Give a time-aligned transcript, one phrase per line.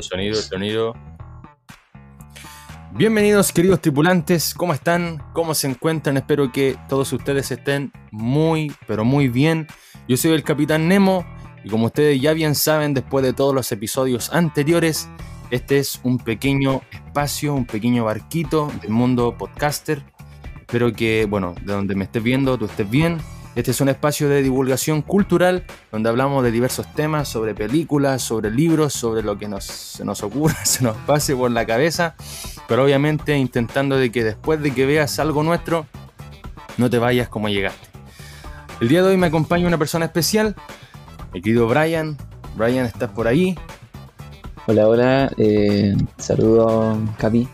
[0.00, 0.94] Sonido, sonido.
[2.94, 5.22] Bienvenidos queridos tripulantes, ¿cómo están?
[5.34, 6.16] ¿Cómo se encuentran?
[6.16, 9.66] Espero que todos ustedes estén muy, pero muy bien.
[10.08, 11.26] Yo soy el Capitán Nemo
[11.62, 15.06] y como ustedes ya bien saben después de todos los episodios anteriores,
[15.50, 20.02] este es un pequeño espacio, un pequeño barquito del mundo podcaster.
[20.72, 23.18] Espero que, bueno, de donde me estés viendo, tú estés bien.
[23.54, 28.50] Este es un espacio de divulgación cultural donde hablamos de diversos temas, sobre películas, sobre
[28.50, 32.14] libros, sobre lo que nos, se nos ocurra, se nos pase por la cabeza,
[32.68, 35.84] pero obviamente intentando de que después de que veas algo nuestro,
[36.78, 37.88] no te vayas como llegaste.
[38.80, 40.56] El día de hoy me acompaña una persona especial,
[41.34, 42.16] mi querido Brian.
[42.56, 43.58] Brian, ¿estás por ahí?
[44.66, 47.46] Hola, hola, eh, saludo Capi.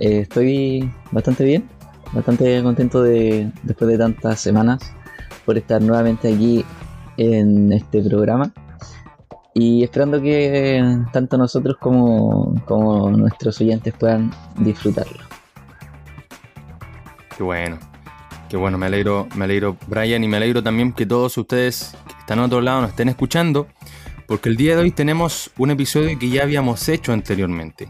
[0.00, 1.68] Eh, estoy bastante bien,
[2.14, 4.80] bastante contento de después de tantas semanas
[5.44, 6.64] por estar nuevamente aquí
[7.16, 8.52] en este programa
[9.54, 15.22] y esperando que tanto nosotros como, como nuestros oyentes puedan disfrutarlo.
[17.36, 17.78] Qué bueno,
[18.48, 22.14] qué bueno, me alegro, me alegro Brian y me alegro también que todos ustedes que
[22.20, 23.68] están a otro lado nos estén escuchando
[24.26, 27.88] porque el día de hoy tenemos un episodio que ya habíamos hecho anteriormente,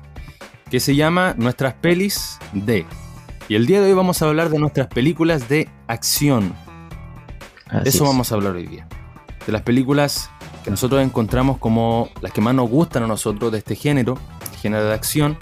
[0.71, 2.85] que se llama Nuestras pelis de.
[3.47, 6.55] Y el día de hoy vamos a hablar de nuestras películas de acción.
[7.71, 8.89] de eso vamos a hablar hoy día.
[9.45, 10.31] De las películas
[10.65, 14.19] que nosotros encontramos como las que más nos gustan a nosotros de este género,
[14.63, 15.37] género de acción,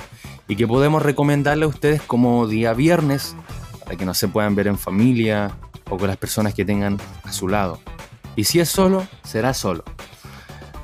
[0.49, 3.37] y que podemos recomendarle a ustedes como día viernes
[3.85, 5.53] para que no se puedan ver en familia
[5.89, 7.79] o con las personas que tengan a su lado.
[8.35, 9.85] Y si es solo, será solo.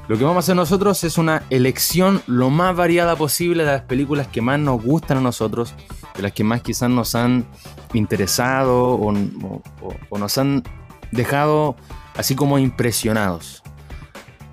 [0.07, 3.83] Lo que vamos a hacer nosotros es una elección lo más variada posible de las
[3.83, 5.75] películas que más nos gustan a nosotros,
[6.19, 7.47] de las que más quizás nos han
[7.95, 10.65] interesado o, nos han
[11.13, 11.77] dejado
[12.17, 13.63] así como impresionados.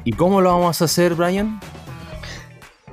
[0.03, 1.59] ¿Y cómo lo vamos a hacer, Brian?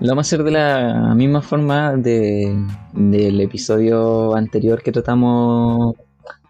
[0.00, 2.56] Lo vamos a hacer de la misma forma de,
[2.94, 5.94] del episodio anterior que tratamos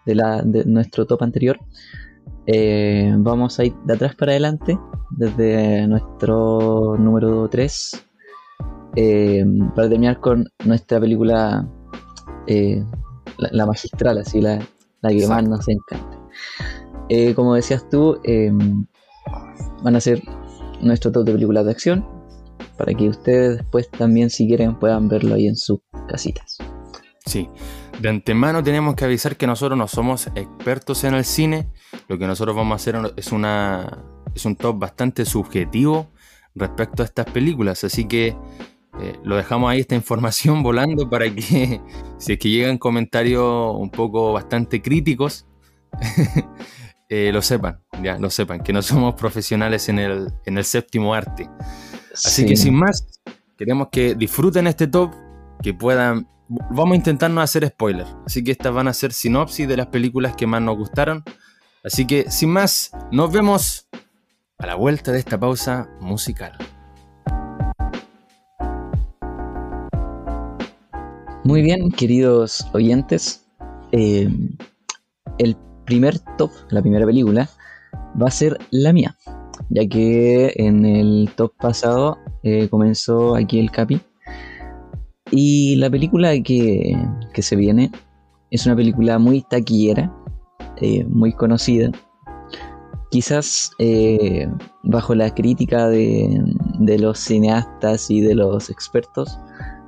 [0.07, 1.59] de, la, de nuestro top anterior.
[2.47, 4.79] Eh, vamos a ir de atrás para adelante,
[5.11, 8.07] desde nuestro número 3,
[8.95, 9.45] eh,
[9.75, 11.69] para terminar con nuestra película,
[12.47, 12.85] eh,
[13.39, 14.59] la, magistral, así, la,
[15.09, 16.21] que más nos encanta.
[17.35, 18.21] como decías tú,
[19.83, 20.23] van a ser
[20.81, 22.07] nuestro top de películas de acción,
[22.77, 26.59] para que ustedes después también, si quieren, puedan verlo ahí en sus casitas.
[27.25, 27.49] Sí,
[28.01, 31.71] de antemano tenemos que avisar que nosotros no somos expertos en el cine.
[32.09, 34.05] Lo que nosotros vamos a hacer es, una,
[34.35, 36.11] es un top bastante subjetivo
[36.55, 37.85] respecto a estas películas.
[37.85, 38.37] Así que
[39.01, 41.81] eh, lo dejamos ahí esta información volando para que
[42.19, 45.47] si es que llegan comentarios un poco bastante críticos,
[47.09, 51.15] eh, lo sepan, ya lo sepan, que no somos profesionales en el, en el séptimo
[51.15, 51.49] arte.
[52.13, 53.07] Así que sin más,
[53.57, 55.13] queremos que disfruten este top,
[55.63, 56.29] que puedan
[56.71, 59.87] vamos a intentar no hacer spoilers, así que estas van a ser sinopsis de las
[59.87, 61.25] películas que más nos gustaron.
[61.85, 63.89] Así que, sin más, nos vemos
[64.59, 66.57] a la vuelta de esta pausa musical.
[71.45, 73.45] Muy bien, queridos oyentes,
[73.91, 74.29] eh,
[75.39, 77.51] el primer top, la primera película,
[78.21, 79.17] va a ser la mía,
[79.69, 84.01] ya que en el top pasado eh, comenzó aquí el Capi
[85.33, 86.97] y la película que,
[87.35, 87.91] se viene
[88.53, 90.15] es una película muy taquillera,
[90.77, 91.91] eh, muy conocida.
[93.11, 93.73] Quizás
[94.85, 96.41] bajo la crítica de,
[96.79, 99.37] los cineastas y de los expertos,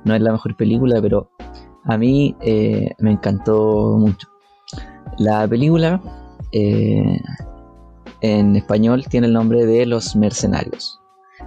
[0.05, 1.29] no es la mejor película, pero
[1.83, 4.27] a mí eh, me encantó mucho.
[5.17, 6.01] La película
[8.21, 10.99] en español tiene el nombre de Los Mercenarios.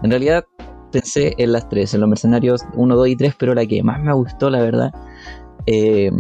[0.03, 0.45] En realidad
[0.93, 4.01] pensé en las tres, en los mercenarios 1, 2 y 3, pero la que más
[4.01, 4.93] me gustó, la verdad,
[5.67, 6.11] eh,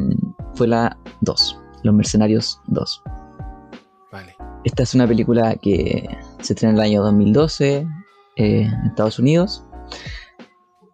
[0.54, 3.02] fue la 2, los mercenarios 2.
[4.12, 4.36] Vale.
[4.64, 6.08] Esta es una película que
[6.40, 7.86] se estrena en el año 2012
[8.36, 9.64] eh, en Estados Unidos.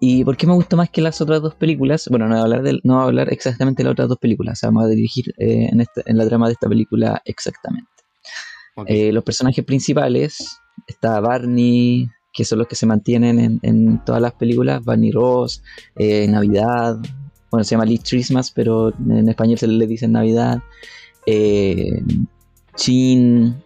[0.06, 2.09] ¿Y por qué me gustó más que las otras dos películas?
[2.11, 4.61] Bueno, no voy a hablar, de, no a hablar exactamente de las otras dos películas,
[4.62, 7.89] vamos a dirigir eh, en, en, la trama de esta película exactamente.
[8.77, 14.85] los personajes principales, está Barney, que son los que se mantienen en, todas las películas,
[14.85, 15.62] Barney Ross,
[15.97, 16.99] eh, Navidad,
[17.51, 20.62] bueno, se llama Lee Christmas, pero en español se le dice Navidad,
[21.25, 22.03] eh,
[22.77, 23.56] Chin,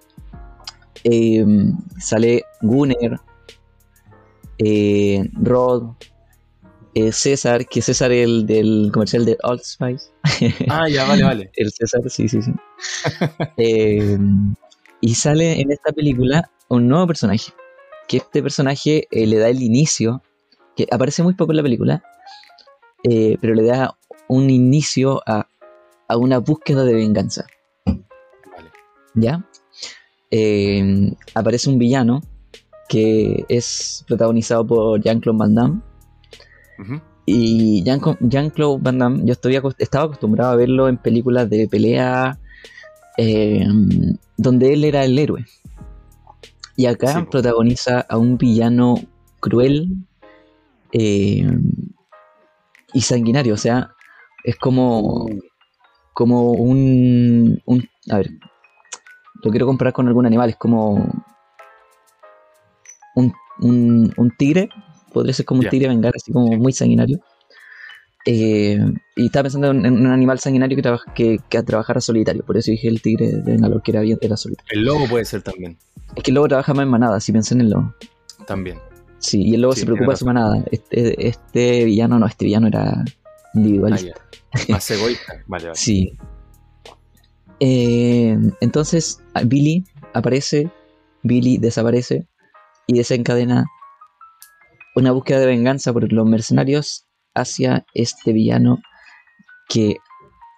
[1.02, 1.44] eh,
[1.98, 3.18] sale Gunner,
[5.42, 5.94] Rod,
[6.98, 10.10] eh, César, que César el del comercial de Old Spice.
[10.68, 11.50] Ah, ya, vale, vale.
[11.54, 12.52] el César, sí, sí, sí.
[13.56, 14.18] Eh,
[15.00, 17.52] y sale en esta película un nuevo personaje.
[18.08, 20.22] Que este personaje eh, le da el inicio,
[20.74, 22.02] que aparece muy poco en la película,
[23.02, 23.96] pero le da
[24.28, 25.46] un inicio a,
[26.08, 27.46] a una búsqueda de venganza.
[27.86, 28.70] Vale.
[29.14, 29.46] ¿Ya?
[31.34, 32.22] Aparece un villano
[32.88, 35.87] que es protagonizado por Jean-Claude Van Damme.
[37.26, 41.68] Y Jean- Jean-Claude Van Damme, yo estoy acost- estaba acostumbrado a verlo en películas de
[41.68, 42.38] pelea
[43.18, 43.66] eh,
[44.36, 45.44] donde él era el héroe.
[46.76, 48.94] Y acá Sí, protagoniza a un villano
[49.40, 49.88] cruel
[50.92, 51.46] eh,
[52.94, 53.54] y sanguinario.
[53.54, 53.90] O sea,
[54.44, 55.26] es como,
[56.14, 58.30] como un, un- A ver,
[59.42, 60.50] lo quiero comparar con algún animal.
[60.50, 60.94] Es como
[63.16, 64.68] un, un, un tigre.
[65.18, 67.20] Podría ser como un tigre vengar, así como muy sanguinario.
[68.26, 68.78] Eh,
[69.16, 72.44] y estaba pensando en, en un animal sanguinario que, trabaja, que, que trabajara solitario.
[72.44, 74.68] Por eso dije el tigre de Bengalor, que era, bien, era solitario.
[74.70, 75.78] El lobo puede ser también.
[76.14, 77.94] Es que el lobo trabaja más en manada, si pensé en el lobo.
[78.46, 78.78] También.
[79.18, 80.62] Sí, y el lobo Sí, se preocupa de su manada.
[80.70, 83.02] Este, este villano no, este villano era
[83.48, 84.20] Ah, individualista.
[84.66, 84.74] ya.
[84.74, 85.32] Más egoísta.
[85.46, 85.76] Vale, vale.
[85.76, 86.12] Sí.
[87.60, 90.70] Eh, entonces Billy aparece,
[91.22, 92.26] Billy desaparece
[92.86, 93.66] y desencadena
[94.98, 98.78] una búsqueda de venganza por los mercenarios hacia este villano
[99.68, 99.96] que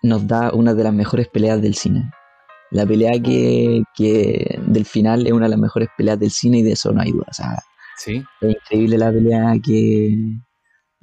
[0.03, 2.11] nos da una de las mejores peleas del cine.
[2.71, 6.63] La pelea que, que del final es una de las mejores peleas del cine y
[6.63, 7.27] de eso no hay duda.
[7.31, 7.59] O sea,
[7.99, 8.23] Sí.
[8.41, 10.17] es increíble la pelea que,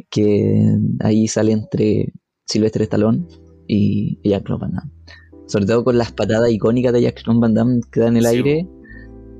[0.09, 2.11] que ahí sale entre
[2.45, 3.25] Sylvester Stallone
[3.67, 4.91] y y Jack Van Damme.
[5.47, 8.35] Sobre todo con las patadas icónicas de Jack Van Damme que da en el Sí,
[8.37, 8.67] aire.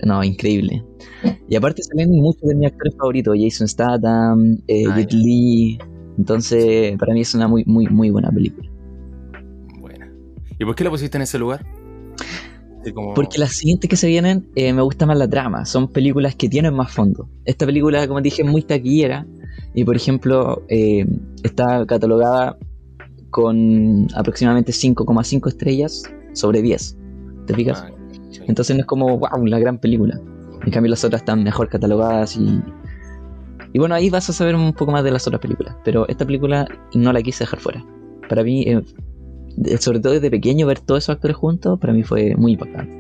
[0.04, 0.84] No, increíble.
[1.50, 5.14] Y aparte salen muchos de mis actores favoritos, Jason Statham, eh, Ah, Jet.
[5.14, 5.78] Li.
[6.18, 8.70] Entonces, para mí es una muy, muy, muy buena película.
[9.80, 10.12] Buena.
[10.60, 11.66] ¿Y por qué la pusiste en ese lugar?
[12.94, 15.66] Como- Porque las siguientes que se vienen eh, me gusta más la trama.
[15.66, 17.28] Son películas que tienen más fondo.
[17.44, 19.26] Esta película, como dije, es muy taquillera.
[19.74, 21.06] Y por ejemplo, eh,
[21.44, 22.58] está catalogada
[23.30, 26.04] con aproximadamente 5,5 estrellas
[26.34, 26.98] sobre 10.
[27.46, 27.84] ¿Te fijas?
[27.86, 27.92] Ah.
[28.48, 30.20] Entonces no es como, wow, la gran película.
[30.66, 32.62] En cambio, las otras están mejor catalogadas y.
[33.74, 35.76] Y bueno, ahí vas a saber un poco más de las otras películas.
[35.84, 37.86] Pero esta película no la quise dejar fuera.
[38.30, 38.82] Para mí, eh,
[39.80, 42.94] sobre todo desde pequeño, ver todos esos actores juntos, para mí fue muy impactante.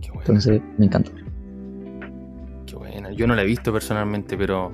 [0.00, 1.12] Qué buena, Entonces, me encantó.
[2.66, 3.12] qué buena.
[3.12, 4.72] Yo no la he visto personalmente, pero,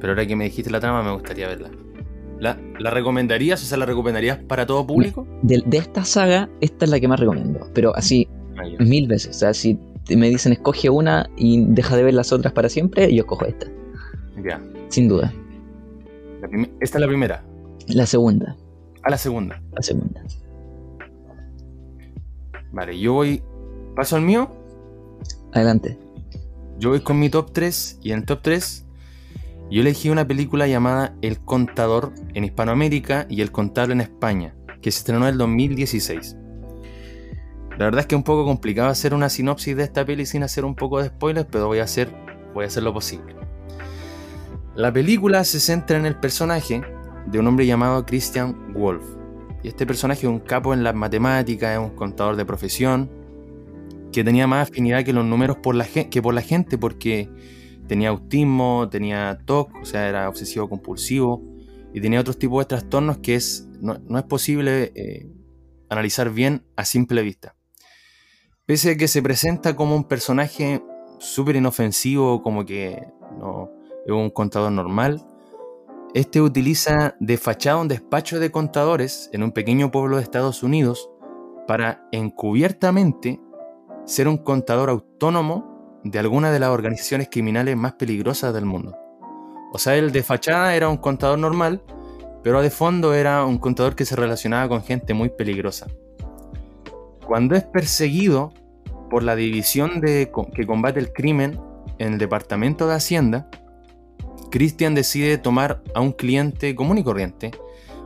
[0.00, 1.70] pero ahora que me dijiste la trama me gustaría verla.
[2.38, 3.62] ¿La, ¿La recomendarías?
[3.62, 5.26] O sea, ¿la recomendarías para todo público?
[5.42, 7.66] De, de esta saga, esta es la que más recomiendo.
[7.72, 8.28] Pero así,
[8.78, 9.36] Ah, mil veces.
[9.36, 9.78] O sea, si
[10.08, 13.66] me dicen escoge una y deja de ver las otras para siempre, yo escojo esta.
[14.44, 14.60] Ya.
[14.88, 15.32] Sin duda.
[16.80, 17.42] Esta es la primera.
[17.88, 18.56] La segunda.
[19.02, 19.60] A la segunda.
[19.72, 20.22] La segunda.
[22.72, 23.42] Vale, yo voy.
[23.94, 24.50] ¿Paso al mío?
[25.52, 25.98] Adelante.
[26.78, 28.86] Yo voy con mi top 3 y en el top 3
[29.70, 34.92] yo elegí una película llamada El Contador en Hispanoamérica y El Contable en España, que
[34.92, 36.36] se estrenó en el 2016.
[37.78, 40.42] La verdad es que es un poco complicado hacer una sinopsis de esta peli sin
[40.42, 42.10] hacer un poco de spoilers, pero voy a hacer,
[42.54, 43.36] lo posible.
[44.74, 46.80] La película se centra en el personaje
[47.26, 49.04] de un hombre llamado Christian Wolf.
[49.62, 53.10] Y este personaje es un capo en las matemáticas, es un contador de profesión,
[54.10, 55.58] que tenía más afinidad que los números
[56.10, 57.28] que por la gente porque
[57.86, 61.42] tenía autismo, tenía TOC, o sea, era obsesivo compulsivo
[61.92, 65.28] y tenía otros tipos de trastornos que es, no, no es posible eh,
[65.90, 67.55] analizar bien a simple vista.
[68.66, 70.82] Pese a que se presenta como un personaje
[71.20, 73.00] súper inofensivo, como que
[73.38, 73.70] no
[74.04, 75.24] es un contador normal,
[76.14, 81.08] este utiliza de fachada un despacho de contadores en un pequeño pueblo de Estados Unidos
[81.68, 83.40] para encubiertamente
[84.04, 88.96] ser un contador autónomo de alguna de las organizaciones criminales más peligrosas del mundo.
[89.72, 91.84] O sea, el de fachada era un contador normal,
[92.42, 95.86] pero de fondo era un contador que se relacionaba con gente muy peligrosa.
[97.26, 98.52] Cuando es perseguido
[99.10, 101.60] por la división de, que combate el crimen
[101.98, 103.48] en el Departamento de Hacienda,
[104.50, 107.50] Christian decide tomar a un cliente común y corriente,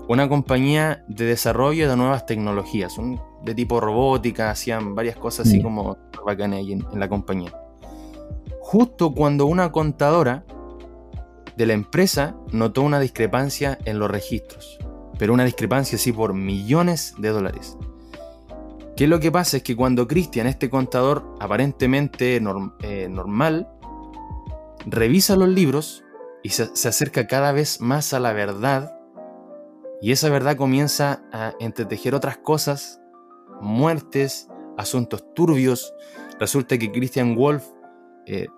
[0.08, 5.62] una compañía de desarrollo de nuevas tecnologías, un- de tipo robótica, hacían varias cosas así
[5.62, 5.96] como
[6.26, 7.52] bacanas ahí en, en la compañía.
[8.60, 10.44] Justo cuando una contadora
[11.56, 14.78] de la empresa notó una discrepancia en los registros,
[15.18, 17.76] pero una discrepancia así por millones de dólares.
[19.00, 19.56] ¿Qué lo que pasa?
[19.56, 23.66] Es que cuando Christian, este contador aparentemente norm- eh, normal,
[24.84, 26.04] revisa los libros,
[26.42, 28.94] y se, se acerca cada vez más a la verdad
[30.02, 33.00] y esa verdad comienza a entretejer otras cosas,
[33.62, 35.94] muertes, asuntos turbios.
[36.38, 37.64] Resulta que Christian Wolf,
[38.26, 38.48] eh,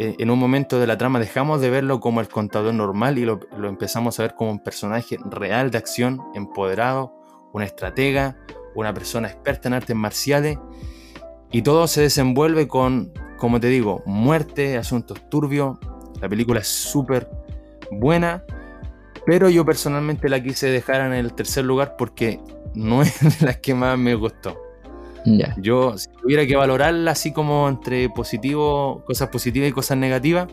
[0.00, 3.24] eh, en un momento de la trama, dejamos de verlo como el contador normal y
[3.24, 7.14] lo, lo, empezamos a ver como un personaje real de acción, empoderado,
[7.52, 8.36] una estratega,
[8.74, 10.58] una persona experta en artes marciales.
[11.50, 15.78] Y todo se desenvuelve con, como te digo, muerte, asuntos turbios.
[16.20, 17.28] La película es súper
[17.90, 18.44] buena
[19.24, 22.40] pero yo personalmente la quise dejar en el tercer lugar porque
[22.74, 24.58] no es de las que más me gustó.
[25.58, 30.48] Yo, si tuviera que valorarla así como entre positivo, cosas positivas y cosas negativas,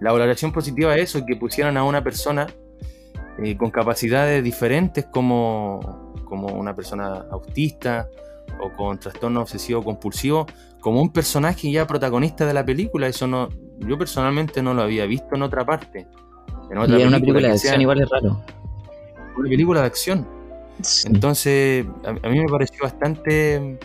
[0.00, 2.46] la valoración positiva es eso, que pusieran a una persona
[3.42, 8.08] eh, con capacidades diferentes como, como una persona autista
[8.60, 10.46] o con trastorno obsesivo compulsivo,
[10.80, 13.06] como un personaje ya protagonista de la película.
[13.06, 16.06] Eso no, yo personalmente no lo había visto en otra parte.
[16.70, 18.42] En otra y en una película de acción igual es raro.
[19.36, 20.26] Una película de acción.
[20.82, 21.08] Sí.
[21.08, 23.78] Entonces, a, a, mí me pareció bastante,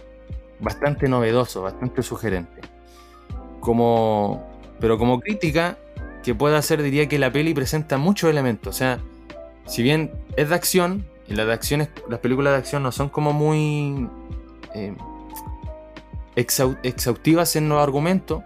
[0.59, 2.61] bastante novedoso, bastante sugerente.
[3.59, 4.43] Como,
[4.79, 5.77] pero como crítica
[6.23, 8.75] que pueda hacer, diría que la peli presenta muchos elementos.
[8.75, 8.99] O sea,
[9.65, 13.09] si bien es de acción, y las de acciones, las películas de acción no son
[13.09, 14.07] como muy
[14.75, 14.95] eh,
[16.35, 18.43] exhaustivas en los argumentos,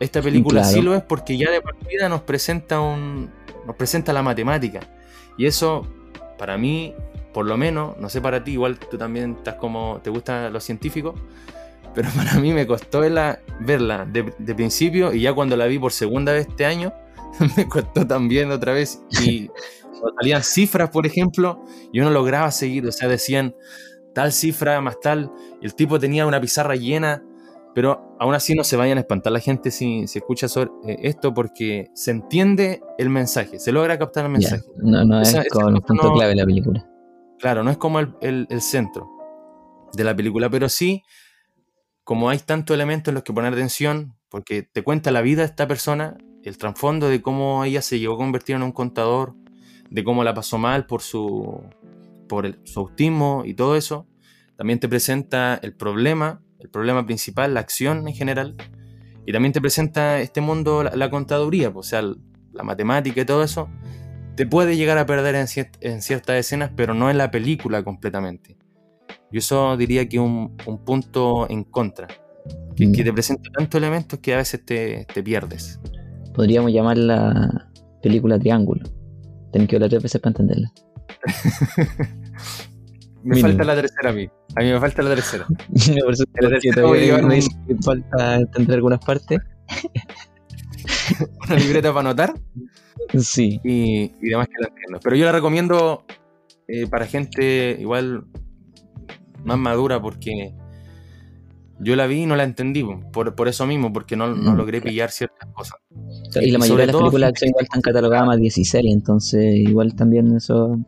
[0.00, 0.74] esta película claro.
[0.74, 3.30] sí lo es porque ya de partida nos presenta un,
[3.66, 4.80] nos presenta la matemática.
[5.36, 5.86] Y eso,
[6.38, 6.94] para mí,
[7.32, 10.60] por lo menos, no sé para ti, igual tú también estás como, te gusta lo
[10.60, 11.14] científico,
[11.94, 15.78] pero para mí me costó verla, verla de, de, principio y ya cuando la vi
[15.78, 16.92] por segunda vez este año,
[17.56, 19.02] me costó también otra vez.
[19.22, 19.50] Y
[20.18, 23.54] salían cifras, por ejemplo, yo no lograba seguir, o sea, decían
[24.14, 27.22] tal cifra más tal, y el tipo tenía una pizarra llena
[27.78, 30.98] pero aún así no se vayan a espantar la gente si, si escucha sobre, eh,
[31.02, 34.64] esto porque se entiende el mensaje, se logra captar el mensaje.
[34.82, 35.04] Yeah.
[35.04, 36.90] No, no es como el punto no, clave de la película.
[37.38, 39.08] Claro, no es como el, el, el, centro
[39.92, 41.04] de la película, pero sí,
[42.02, 45.46] como hay tantos elementos en los que poner atención, porque te cuenta la vida de
[45.46, 49.36] esta persona, el trasfondo de cómo ella se llegó a convertir en un contador,
[49.90, 51.62] de cómo la pasó mal por su,
[52.28, 54.06] por el, su autismo y todo eso.
[54.56, 58.56] También te presenta el problema el problema principal, la acción en general,
[59.26, 62.02] y también te presenta este mundo, la, la contaduría, pues, o sea,
[62.52, 63.68] la matemática y todo eso,
[64.36, 67.82] te puede llegar a perder en, ciert en, ciertas escenas, pero no en la película
[67.82, 68.56] completamente.
[69.30, 72.08] Yo eso diría que un, un, punto en contra,
[72.74, 72.92] que, mm.
[72.92, 75.78] que, te presenta tantos elementos que a veces te, te pierdes.
[76.34, 78.84] Podríamos llamarla película triángulo.
[79.52, 80.72] Tienes que hablar tres veces para entenderla.
[83.24, 83.48] Me Mínimo.
[83.48, 84.28] falta la tercera a mí.
[84.56, 85.44] A mí me falta la tercera.
[85.48, 87.40] no, por eso la tercera voy a me
[87.82, 89.40] falta entender algunas partes.
[91.46, 92.34] Una libreta para anotar.
[93.18, 93.60] Sí.
[93.64, 95.00] Y, y, demás que la entiendo.
[95.02, 96.04] Pero yo la recomiendo
[96.68, 98.24] eh, para gente igual
[99.44, 100.54] más madura porque
[101.80, 102.84] yo la vi y no la entendí.
[103.12, 105.78] Por, por eso mismo, porque no, no logré pillar ciertas cosas.
[106.40, 110.36] Y la mayoría de las películas de igual están catalogadas más 16, entonces igual también
[110.36, 110.78] eso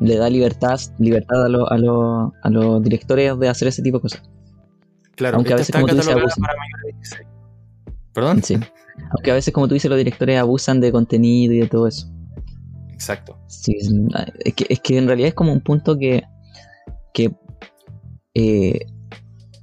[0.00, 3.98] le da libertad, libertad a, lo, a, lo, a los directores de hacer ese tipo
[3.98, 4.22] de cosas.
[5.14, 6.44] Claro, aunque a veces, como tú dices, abusan.
[8.12, 8.42] ¿Perdón?
[8.42, 8.58] Sí.
[9.10, 12.10] Aunque a veces, como tú dices, los directores abusan de contenido y de todo eso.
[12.92, 13.38] Exacto.
[13.46, 13.76] Sí,
[14.44, 16.22] es que, es que en realidad es como un punto que,
[17.12, 17.34] que
[18.34, 18.86] eh,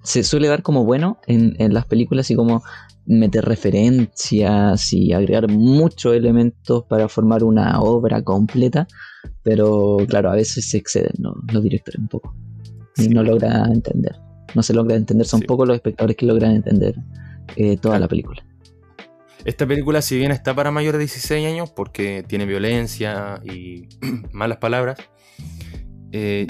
[0.04, 2.64] se suele dar como bueno en, en, las películas y como
[3.06, 8.88] meter referencias y agregar muchos elementos para formar una obra completa,
[9.44, 11.36] pero claro, a veces se exceden ¿no?
[11.52, 12.36] los directores un poco
[12.98, 13.10] y sí.
[13.10, 14.16] no logra entender.
[14.54, 15.46] No se logra entender, son sí.
[15.46, 16.96] pocos los espectadores que logran entender
[17.56, 18.46] eh, toda la película.
[19.46, 23.88] Esta película, si bien está para mayores de 16 años, porque tiene violencia y
[24.32, 25.00] malas palabras,
[26.12, 26.48] eh,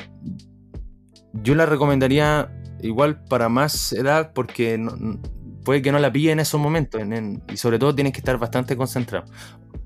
[1.34, 2.52] yo la recomendaría
[2.82, 5.20] igual para más edad, porque no,
[5.64, 8.20] puede que no la pille en esos momentos, en, en, y sobre todo tienes que
[8.20, 9.26] estar bastante concentrado.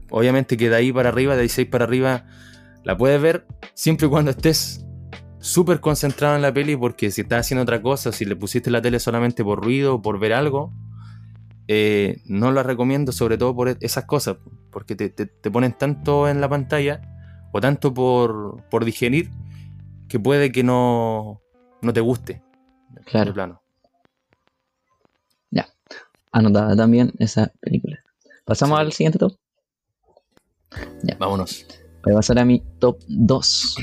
[0.10, 2.26] Obviamente que de ahí para arriba, de 16 para arriba,
[2.84, 4.86] la puedes ver siempre y cuando estés
[5.40, 8.82] súper concentrado en la peli, porque si estás haciendo otra cosa, si le pusiste la
[8.82, 10.74] tele solamente por ruido o por ver algo,
[11.68, 14.38] eh, no la recomiendo, sobre todo por esas cosas,
[14.72, 17.02] porque te, te, te ponen tanto en la pantalla
[17.52, 19.32] o tanto por, por, digerir
[20.08, 21.42] que puede que no,
[21.82, 22.44] no te guste.
[23.06, 23.34] Claro.
[23.34, 23.62] Plano.
[25.52, 25.68] Ya,
[26.32, 28.00] anotada también esa película.
[28.46, 28.86] ¿Pasamos sí.
[28.86, 29.38] al siguiente top?
[31.04, 31.16] Ya.
[31.18, 31.66] Vámonos.
[32.04, 33.76] Voy a pasar a mi top 2.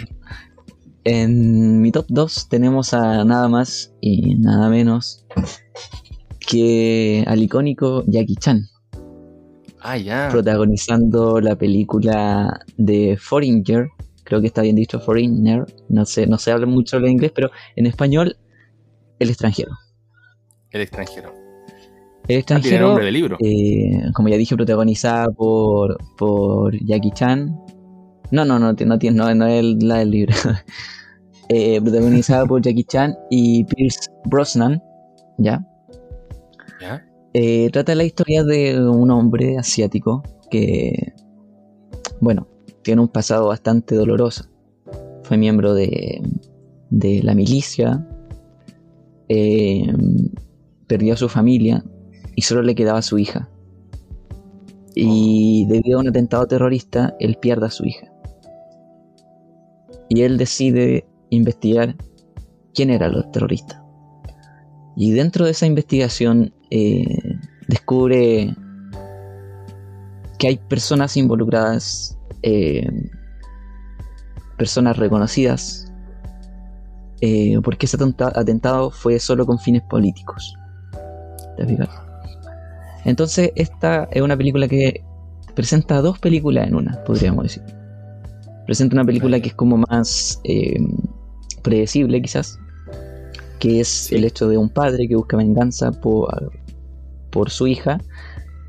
[1.05, 5.27] En mi top 2 tenemos a nada más y nada menos
[6.39, 8.69] que al icónico Jackie Chan.
[9.85, 10.29] Ah, ya.
[10.31, 13.89] protagonizando la película de Foreigner,
[14.23, 17.51] creo que está bien dicho Foreigner, no sé, no sé hablar mucho el inglés, pero
[17.75, 18.37] en español,
[19.23, 19.73] El extranjero.
[20.71, 21.31] El extranjero.
[21.31, 23.37] El Ah, tiene extranjero, nombre de libro.
[23.41, 27.59] eh, como ya dije, protagonizada por, por Jackie Chan.
[28.31, 30.33] No, no, no, no, tiene- no, no es la del libro.
[31.49, 34.81] Eh, protagonizada por Jackie Chan y Pierce Brosnan,
[35.37, 35.63] ¿ya?
[36.81, 37.05] ¿Ya?
[37.35, 41.13] Eh, trata la historia de un hombre asiático que,
[42.21, 42.47] bueno,
[42.83, 44.45] tiene un pasado bastante doloroso.
[45.25, 46.23] Fue miembro de,
[46.89, 48.07] de la milicia,
[49.29, 49.87] eh,
[50.87, 51.85] perdió a su familia
[52.35, 53.49] y solo le quedaba su hija.
[54.95, 58.13] Y debido a un atentado terrorista, él pierde a su hija.
[60.09, 61.97] Y él decide investigar
[62.75, 63.83] quién era el terrorista.
[64.97, 67.07] Y dentro de esa investigación eh,
[67.69, 68.55] descubre
[70.39, 72.87] que hay personas involucradas, eh,
[74.59, 75.92] personas reconocidas,
[77.23, 80.55] eh, porque ese atenta- atentado fue solo con fines políticos.
[81.57, 81.89] ¿Te fijas?
[83.05, 85.03] Entonces, esta es una película que
[85.55, 87.63] presenta dos películas en una, podríamos decir.
[88.67, 90.79] Presenta una película que es como más eh,
[91.63, 92.59] predecible, quizás,
[93.59, 94.17] que es Sí.
[94.17, 96.53] el hecho de un padre que busca venganza por,
[97.31, 98.01] por su hija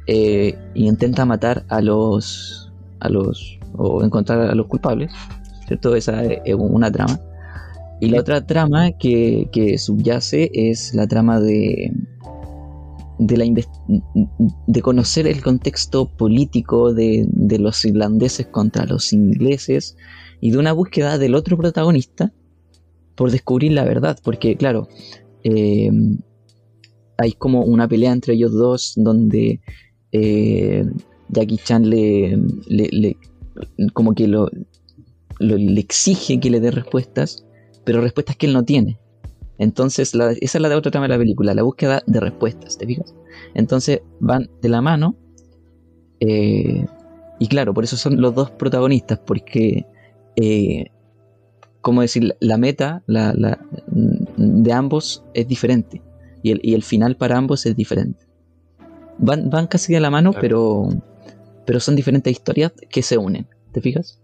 [0.07, 5.11] eh, y intenta matar a los a los o encontrar a los culpables
[5.67, 7.17] cierto esa es es una trama
[8.05, 11.91] y la otra trama que, que subyace es la trama de
[13.19, 13.45] de la
[14.67, 19.95] de conocer el contexto político de, de los irlandeses contra los ingleses
[20.41, 22.33] y de una búsqueda del otro protagonista
[23.15, 24.87] por descubrir la verdad porque claro
[25.43, 25.91] eh,
[27.17, 29.61] hay como una pelea entre ellos dos donde
[30.11, 30.83] eh,
[31.29, 32.35] Jackie Chan le,
[32.67, 33.17] le-
[33.93, 34.49] como que lo-
[35.39, 37.45] le exige que le dé respuestas,
[37.83, 38.99] pero respuestas que él no tiene.
[39.57, 42.77] Entonces, la- esa es la de otra trama de la película, la búsqueda de respuestas,
[42.77, 43.13] ¿te fijas?
[43.53, 45.15] Entonces van de la mano.
[46.19, 46.85] eh,
[47.39, 49.85] y claro, por eso son los dos protagonistas, porque,
[50.37, 50.85] eh,
[51.81, 52.35] ¿cómo decir?
[52.39, 56.01] La meta la, la- de ambos es diferente.
[56.41, 58.25] Y el, y el final para ambos es diferente.
[59.17, 60.87] Van, van casi de la mano, pero,
[61.65, 63.47] pero son diferentes historias que se unen.
[63.73, 64.19] ¿Te fijas?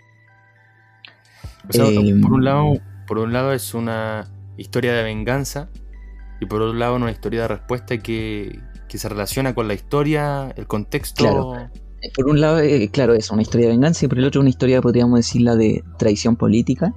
[1.69, 2.73] O sea, Eh, por un lado,
[3.09, 5.69] por un lado es una historia de venganza
[6.39, 10.53] y por otro lado una historia de respuesta que, que se relaciona con la historia,
[10.55, 11.23] el contexto.
[11.23, 11.69] Claro.
[12.15, 14.49] Por un lado, eh, claro, es una historia de venganza y por el otro una
[14.51, 16.93] historia, podríamos decirla, de traición política,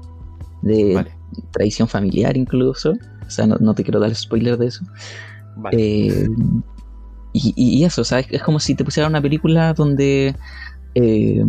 [0.63, 1.13] de Vale,
[1.51, 2.93] traición familiar incluso.
[3.27, 4.85] O sea, no, no te quiero dar spoiler de eso.
[5.57, 5.77] vale.
[5.81, 6.29] Eh,
[7.33, 10.37] y, y- y eso, o sea, es, es como si te pusieran una película donde,
[10.95, 11.43] eh,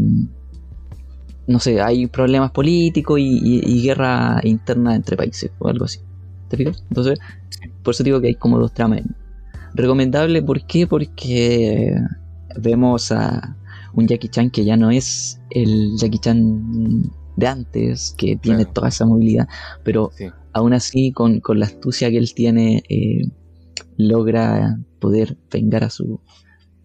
[1.48, 6.00] no sé, hay problemas políticos y, y- y guerra interna entre países o algo así.
[6.50, 6.84] ¿Te fijas?
[6.90, 7.20] Entonces,
[7.84, 9.02] por eso digo que hay como dos tramas.
[9.74, 10.86] Recomendable, ¿por qué?
[10.88, 11.96] Porque
[12.58, 13.58] vemos a
[13.94, 17.02] un Jackie Chan que ya no es el Jackie Chan
[17.36, 18.74] de antes, que tiene Claro.
[18.74, 19.48] toda esa movilidad,
[19.84, 20.26] pero Sí.
[20.54, 23.28] aún así, con, con la astucia que él tiene, eh,
[23.98, 26.22] logra poder vengar a su,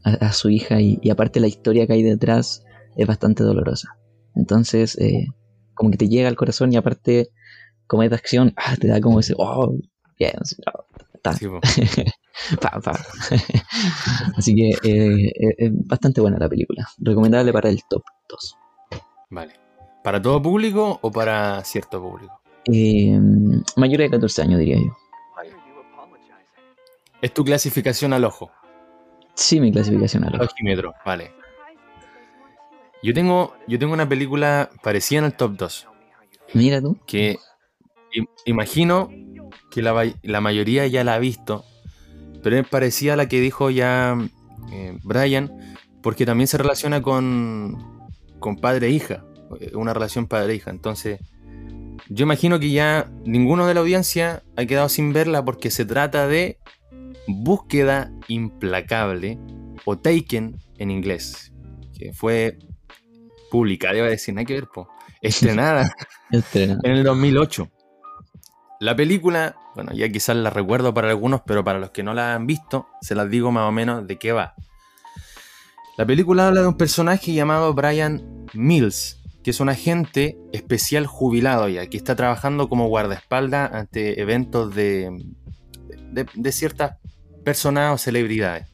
[0.04, 2.64] a, a su hija y, y aparte la historia que hay detrás
[2.96, 3.97] es bastante dolorosa.
[4.38, 5.26] Entonces, eh,
[5.74, 7.28] como que te llega al corazón y aparte,
[7.86, 9.74] como es de acción, ah, te da como ese, oh,
[10.18, 10.32] bien,
[11.14, 11.60] está, Sí, po.
[12.60, 12.92] pa, pa.
[14.36, 16.88] Así que eh, eh, es bastante buena la película.
[16.98, 18.56] Recomendable para el top 2.
[19.30, 19.54] Vale.
[20.02, 22.40] ¿Para todo público o para cierto público?
[22.64, 23.18] Eh,
[23.76, 24.96] mayor de 14 años, diría yo.
[27.20, 28.50] Es tu clasificación al ojo.
[29.34, 31.32] Sí, mi clasificación a lo Ojímetro, vale.
[33.02, 35.88] Yo tengo, yo tengo una película parecida en el top 2.
[36.54, 36.98] Mira tú.
[37.06, 37.38] que
[38.12, 39.08] im- imagino
[39.70, 41.64] que la, la mayoría ya la ha visto,
[42.42, 44.16] pero es parecida a la que dijo ya
[44.72, 45.52] eh, Brian,
[46.02, 47.76] porque también se relaciona con,
[48.40, 49.24] con padre e hija,
[49.60, 50.70] eh, una relación padre-hija.
[50.70, 51.20] Entonces,
[52.08, 56.26] yo imagino que ya ninguno de la audiencia ha quedado sin verla porque se trata
[56.26, 56.58] de
[57.26, 59.38] Búsqueda Implacable
[59.84, 61.52] o Taken en inglés,
[61.98, 62.58] que fue
[63.50, 64.88] publicada, iba a decir, nada que ver, po,
[65.20, 65.90] estrenada
[66.30, 66.78] Estrena.
[66.82, 67.70] en el 2008.
[68.80, 72.34] La película, bueno, ya quizás la recuerdo para algunos, pero para los que no la
[72.34, 74.54] han visto, se las digo más o menos de qué va.
[75.96, 81.68] La película habla de un personaje llamado Brian Mills, que es un agente especial jubilado
[81.68, 85.10] ya, que está trabajando como guardaespaldas ante eventos de,
[86.12, 86.98] de, de ciertas
[87.44, 88.68] personas o celebridades.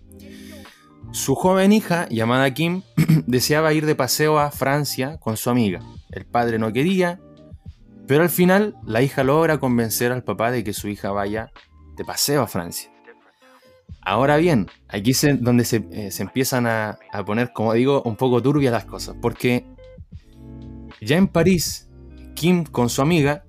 [1.15, 2.83] Su joven hija, llamada Kim,
[3.27, 5.81] deseaba ir de paseo a Francia con su amiga.
[6.11, 7.21] El padre no quería,
[8.09, 11.53] pero al final la hija logra convencer al papá de que su hija vaya
[11.97, 12.91] de paseo a Francia.
[14.03, 18.73] Ahora bien, aquí es donde se, eh, empiezan a, poner, como digo, un poco turbias
[18.73, 19.65] las cosas, porque
[21.01, 21.89] ya en París,
[22.35, 23.45] Kim con su amiga,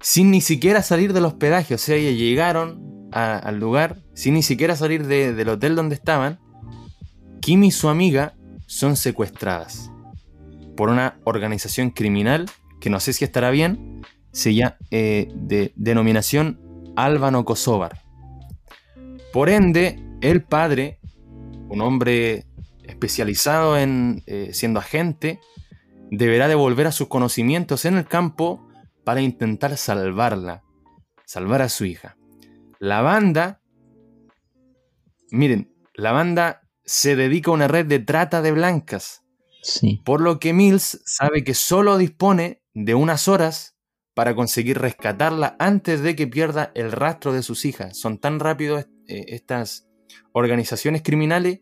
[0.00, 4.76] sin ni siquiera salir del hospedaje, o sea, ya llegaron al lugar, sin ni siquiera
[4.76, 6.40] salir del hotel donde estaban,
[7.42, 8.36] Kim y su amiga
[8.68, 9.90] son secuestradas
[10.76, 12.48] por una organización criminal
[12.80, 14.00] que no sé si estará bien,
[14.30, 16.60] se llama eh, de denominación
[16.94, 18.00] Álvano Kosovar.
[19.32, 21.00] Por ende, el padre,
[21.68, 22.46] un hombre
[22.84, 25.40] especializado en eh, siendo agente,
[26.12, 28.68] deberá devolver a sus conocimientos en el campo
[29.04, 30.62] para intentar salvarla,
[31.24, 32.16] salvar a su hija.
[32.78, 33.60] La banda,
[35.32, 39.22] miren, la banda se dedica a una red de trata de blancas,
[39.62, 40.00] sí.
[40.04, 43.76] por lo que Mills sabe que solo dispone de unas horas
[44.14, 47.98] para conseguir rescatarla antes de que pierda el rastro de sus hijas.
[47.98, 49.88] Son tan rápidos eh, estas
[50.32, 51.60] organizaciones criminales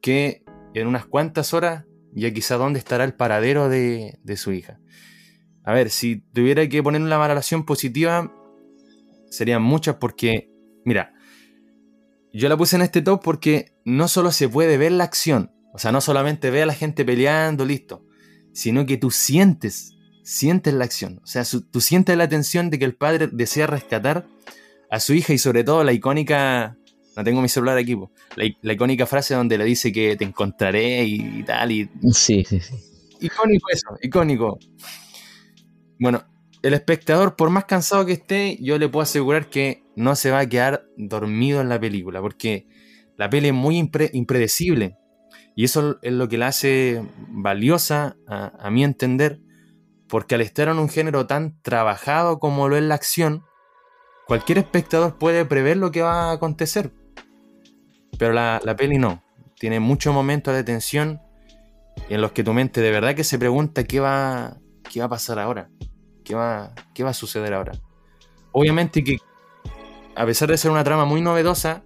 [0.00, 0.44] que
[0.74, 4.80] en unas cuantas horas ya quizá dónde estará el paradero de, su hija.
[5.64, 8.32] A ver, si tuviera que poner una valoración positiva,
[9.30, 10.50] serían muchas porque,
[10.84, 11.14] mira,
[12.32, 15.78] yo la puse en este top porque no solo se puede ver la acción, o
[15.78, 18.04] sea, no solamente ve a la gente peleando, listo,
[18.52, 19.92] sino que tú sientes
[20.22, 21.20] sientes la acción.
[21.22, 24.26] O sea, tú sientes la tensión de que el padre desea rescatar
[24.90, 26.76] a su hija y sobre todo la icónica,
[27.16, 27.96] no tengo mi celular aquí,
[28.36, 31.72] la, icónica frase donde le dice que te encontraré y, tal.
[31.72, 31.90] Y...
[32.12, 32.74] Sí, sí, sí.
[33.20, 34.58] Icónico eso, icónico.
[35.98, 36.24] Bueno,
[36.62, 40.40] el espectador, por más cansado que esté, yo le puedo asegurar que no se va
[40.40, 42.66] a quedar dormido en la película, porque
[43.16, 44.96] la peli es muy impredecible.
[45.54, 49.40] Y eso es lo que la hace valiosa, a, mi entender,
[50.08, 53.44] porque al estar en un género tan trabajado como lo es la acción,
[54.26, 56.92] cualquier espectador puede prever lo que va a acontecer.
[58.18, 59.22] Pero la, peli no.
[59.58, 61.20] Tiene muchos momentos de tensión
[62.08, 64.56] en los que tu mente de verdad que se pregunta qué va,
[64.90, 65.70] qué va a pasar ahora.
[66.24, 67.72] ¿Qué va, ¿Qué va a suceder ahora?
[68.52, 69.18] Obviamente que,
[70.14, 71.84] a pesar de ser una trama muy novedosa,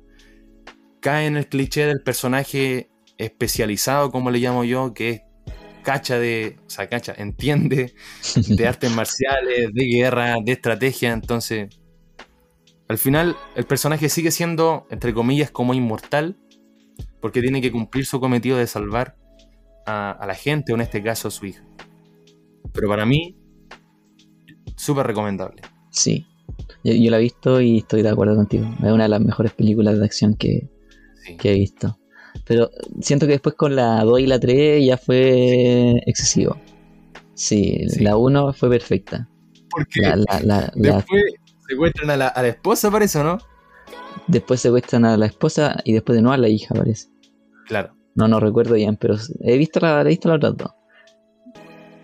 [1.07, 5.23] cae en el cliché del personaje especializado, como le llamo yo, que es
[5.85, 7.95] cacha de, o sea, cacha, entiende
[8.35, 11.69] de artes marciales, de guerra, de estrategia, entonces
[12.89, 16.41] al final el personaje sigue siendo, entre comillas, como inmortal,
[17.21, 19.17] porque tiene que cumplir su cometido de salvar
[19.87, 21.65] a, la gente, o en este caso a su hija.
[22.73, 23.37] Pero para mí,
[24.75, 25.63] súper recomendable.
[25.93, 26.27] Sí,
[26.83, 28.67] yo, la he visto y estoy de acuerdo contigo.
[28.83, 30.69] Es una de las mejores películas de acción que,
[31.39, 31.99] que he visto.
[32.45, 36.57] Pero siento que después con la 2 y la 3 ya fue excesivo.
[37.35, 39.29] Sí, la 1 fue perfecta.
[39.71, 40.01] Porque
[40.75, 41.23] después
[41.69, 43.39] secuestran a la, a la esposa, parece, ¿o no?
[44.27, 47.09] Después secuestran a la esposa y después de nuevo a la hija, parece.
[47.67, 47.95] Claro.
[48.15, 50.71] No, no recuerdo bien, pero he visto, la, he visto las otras dos.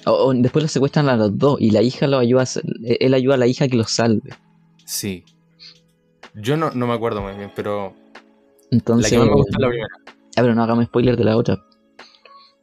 [0.05, 2.45] O, después lo secuestran a los dos y la hija lo ayuda,
[2.83, 4.31] él ayuda a la hija que lo salve.
[4.85, 5.25] Sí.
[6.35, 7.95] Yo no, no me acuerdo muy bien, pero
[8.73, 9.89] entonces, la que más me gusta es la primera.
[10.07, 11.63] Ah, pero no hagamos spoiler de la otra.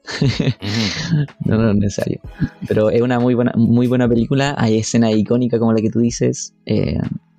[1.46, 2.20] no, no es necesario.
[2.68, 4.56] Pero es una muy buena, muy buena película.
[4.58, 6.56] Hay escenas icónicas como la que tú dices.
[6.66, 6.98] Eh,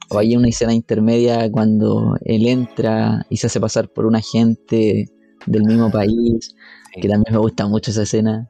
[0.08, 5.08] o hay una escena intermedia cuando él entra y se hace pasar por un agente
[5.46, 6.54] del mismo país.
[6.92, 8.48] Que también me gusta mucho esa escena.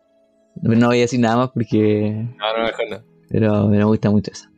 [0.63, 2.29] No voy a decir nada más porque.
[2.39, 2.99] No, no, mejor no.
[3.31, 4.51] Pero me gusta mucho esa.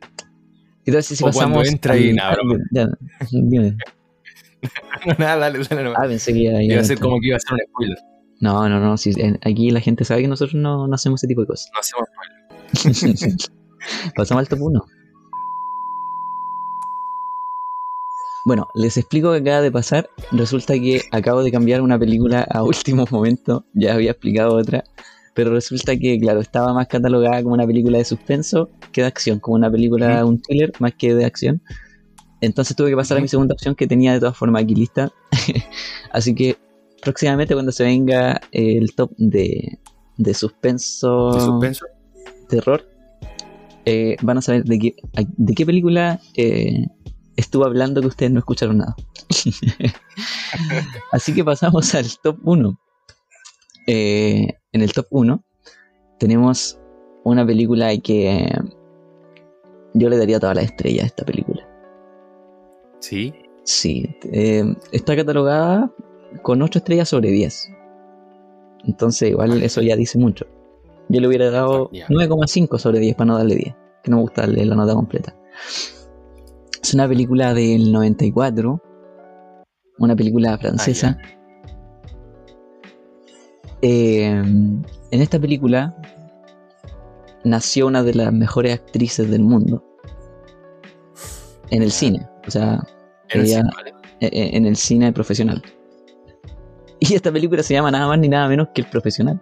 [0.85, 1.55] Entonces, si pasamos.
[1.55, 2.37] Cuando entra y nada,
[2.71, 2.89] ya,
[3.31, 3.77] dime.
[5.19, 5.93] Nada, dale, dale.
[5.95, 7.97] Ah, pensé que iba, iba a ser como que iba a ser un spoiler.
[8.39, 8.97] No, no, no.
[8.97, 9.13] Si,
[9.45, 11.69] aquí la gente sabe que nosotros no, no hacemos ese tipo de cosas.
[11.73, 13.35] No hacemos spoiler.
[14.15, 14.85] Pasamos al top 1.
[18.45, 20.09] Bueno, les explico que acaba de pasar.
[20.31, 23.65] Resulta que acabo de cambiar una película a último momento.
[23.73, 24.83] Ya había explicado otra.
[25.33, 29.39] Pero resulta que, claro, estaba más catalogada como una película de suspenso que de acción.
[29.39, 31.61] Como una película, un thriller más que de acción.
[32.43, 35.11] Entonces tuve que pasar a mi segunda opción que tenía de todas formas aquí lista.
[36.11, 36.57] Así que
[37.01, 39.79] próximamente cuando se venga el top de,
[40.17, 41.85] de suspenso, ¿De suspenso?
[42.49, 42.85] terror,
[43.85, 44.95] eh, van a saber de qué,
[45.37, 46.85] de qué película eh,
[47.37, 48.95] estuvo hablando que ustedes no escucharon nada.
[51.13, 52.79] Así que pasamos al top 1.
[53.87, 55.43] Eh, en el top 1
[56.19, 56.77] tenemos
[57.23, 58.53] una película que
[59.93, 61.52] yo le daría toda la estrella a esta película.
[63.03, 63.33] Sí.
[63.65, 64.15] Sí.
[64.31, 64.63] Eh,
[64.93, 65.91] está catalogada
[66.41, 67.69] con 8 estrellas sobre 10.
[68.85, 70.45] Entonces, igual eso ya dice mucho.
[71.09, 74.43] Yo le hubiera dado 9,5 sobre 10 para no darle 10, que no me gusta
[74.43, 75.35] darle la nota completa.
[76.81, 78.81] Es una película del 94,
[79.99, 81.17] una película francesa.
[81.21, 81.39] Ah,
[83.81, 84.85] Eh, en
[85.21, 85.93] esta película
[87.43, 89.83] nació una de las mejores actrices del mundo.
[91.69, 92.79] En el cine, o sea,
[93.29, 93.93] En el cine, ¿vale?
[94.19, 95.61] eh, eh, en el cine profesional.
[96.99, 99.37] Y esta película se llama nada más ni nada menos que El Profesional.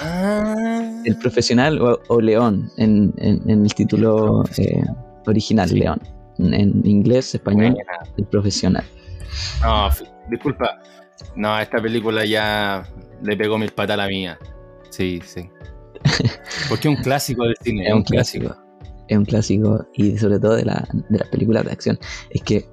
[0.00, 4.82] Ah, El Profesional o, o León en, en- en el título eh,
[5.26, 5.78] original, Sí.
[5.78, 6.00] León.
[6.38, 8.12] En, en inglés, español, buena.
[8.16, 8.84] El Profesional.
[9.62, 9.88] No,
[10.30, 10.80] disculpa.
[11.36, 12.82] No, esta película ya
[13.22, 14.38] le pegó mil patas a la mía.
[14.90, 15.48] Sí, sí.
[16.68, 17.86] Porque es un clásico del cine.
[17.88, 18.54] Es un clásico.
[19.10, 21.98] Es un clásico y sobre todo de, la- de las películas de acción.
[22.30, 22.64] Es que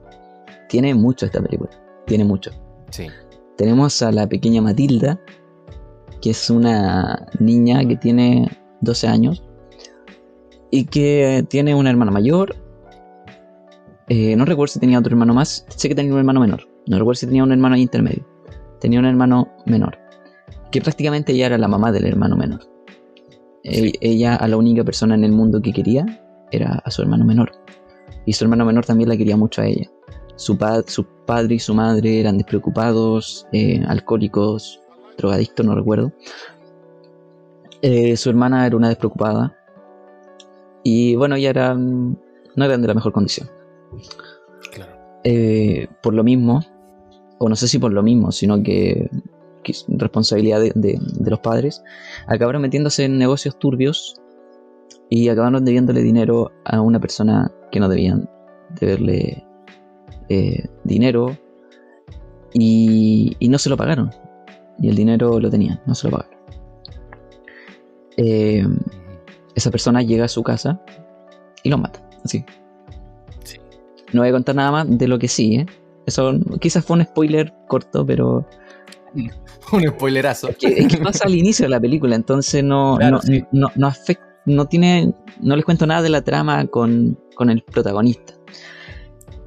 [0.69, 1.71] tiene mucho esta película.
[2.06, 2.52] Tiene mucho.
[2.91, 3.08] Sí.
[3.58, 5.19] Tenemos a la pequeña Matilda,
[6.21, 8.50] que es una niña que tiene
[8.82, 9.43] 12 años
[10.69, 12.56] y que tiene una hermana mayor.
[14.10, 15.65] Eh, no recuerdo si tenía otro hermano más.
[15.69, 16.67] Sé que tenía un hermano menor.
[16.86, 18.26] No recuerdo si tenía un hermano ahí intermedio.
[18.80, 19.97] Tenía un hermano menor.
[20.71, 22.62] Que prácticamente ella era la mamá del hermano menor.
[23.63, 26.06] E- ella a la única persona en el mundo que quería
[26.51, 27.51] era a su hermano menor.
[28.25, 29.89] Y su hermano menor también la quería mucho a ella.
[30.36, 34.81] Su, pa- su padre y su madre eran despreocupados, eh, alcohólicos,
[35.17, 36.12] drogadictos, no recuerdo.
[37.81, 39.55] Eh, su hermana era una despreocupada.
[40.83, 42.17] Y bueno, ella era, mm,
[42.55, 43.49] no eran de la mejor condición.
[44.73, 44.93] Claro.
[45.23, 46.62] Eh, por lo mismo,
[47.39, 49.10] o no sé si por lo mismo, sino que,
[49.63, 51.83] que es responsabilidad de, de- de los padres,
[52.27, 54.21] acabaron metiéndose en negocios turbios
[55.10, 58.30] y acabaron debiéndole dinero a una persona que no debían
[58.80, 59.45] deberle
[60.30, 61.38] eh, dinero
[62.54, 64.12] y, y no se lo pagaron.
[64.80, 66.38] Y el dinero lo tenían, no se lo pagaron.
[68.17, 68.65] Eh,
[69.56, 70.82] esa persona llega a su casa
[71.63, 72.02] y lo mata.
[72.23, 72.43] Así.
[73.43, 73.58] Sí.
[74.13, 75.65] No voy a contar nada más de lo que sigue.
[76.06, 78.45] Eso quizás fue un spoiler corto, pero
[79.73, 80.50] Un spoilerazo.
[80.50, 83.43] es que, es que pasa al inicio de la película, entonces no, Claro, no, sí.
[83.52, 87.62] no, no afect- no tiene, no les cuento nada de la trama con, con el
[87.62, 88.33] protagonista.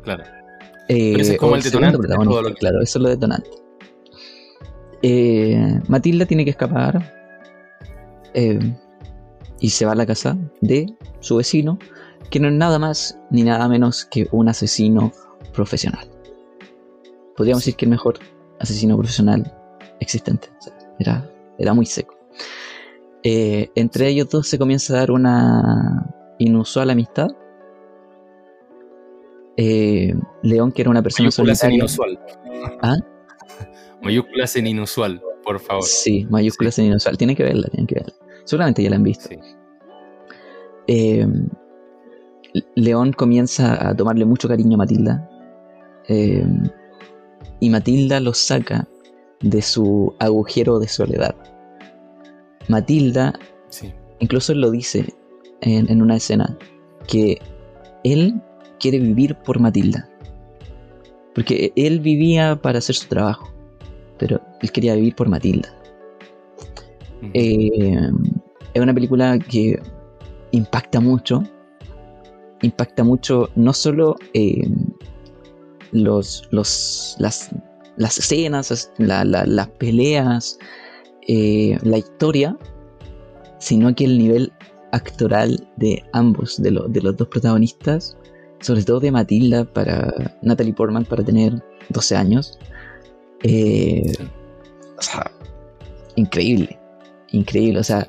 [0.04, 0.22] Claro.
[0.88, 3.02] Eh, Pero ese es como el detonante de protagonista, todo lo que- Claro, eso es
[3.02, 3.50] lo detonante.
[5.02, 7.14] Eh, Matilda tiene que escapar
[8.34, 8.58] eh,
[9.60, 10.86] y se va a la casa de
[11.20, 11.78] su vecino,
[12.30, 15.12] que no es nada más ni nada menos que un asesino
[15.54, 16.06] profesional.
[17.36, 18.18] Podríamos decir que el mejor
[18.58, 19.50] asesino profesional
[20.00, 20.48] existente.
[20.58, 22.14] O sea, Era, era muy seco.
[23.22, 26.06] Eh, entre ellos dos se comienza a dar una
[26.38, 27.28] inusual amistad.
[29.56, 31.76] Eh, León, que era una persona Mayúsculas en solitaria.
[31.76, 32.18] inusual.
[32.82, 32.96] ¿Ah?
[34.02, 35.82] Mayúsculas en inusual, por favor.
[35.84, 37.18] Sí, mayúsculas en inusual.
[37.18, 38.14] Tienen que verla, tienen que verla.
[38.44, 39.28] Seguramente ya la han visto.
[39.28, 39.36] Sí.
[40.86, 41.26] Eh,
[42.74, 45.28] León comienza a tomarle mucho cariño a Matilda.
[46.08, 46.44] eh,
[47.62, 48.88] y Matilda lo saca
[49.42, 51.34] de su agujero de soledad.
[52.68, 53.32] Matilda,
[53.68, 53.92] Sí.
[54.18, 55.14] incluso él lo dice
[55.60, 56.56] en, en una escena,
[57.06, 57.40] que
[58.04, 58.40] él
[58.78, 60.08] quiere vivir por Matilda.
[61.34, 63.52] Porque él vivía para hacer su trabajo,
[64.18, 65.68] pero él quería vivir por Matilda.
[67.34, 68.10] Eh,
[68.74, 69.80] es una película que
[70.52, 71.42] impacta mucho.
[72.62, 74.68] Impacta mucho no solo eh,
[75.92, 77.50] los, los, las,
[77.96, 80.58] las escenas, as- la- la- las peleas,
[81.28, 82.56] eh, la historia,
[83.58, 84.52] sino que el nivel
[84.92, 88.16] actoral de ambos, de, lo- de los dos protagonistas,
[88.60, 92.58] sobre todo de Matilda para Natalie Portman para tener 12 años.
[93.42, 94.12] eh,
[94.98, 95.30] o sea,
[96.16, 96.78] increíble,
[97.32, 98.06] increíble, o sea,